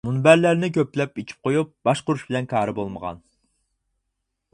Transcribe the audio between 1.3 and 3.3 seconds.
قويۇپ باشقۇرۇش بىلەن كارى بولمىغان.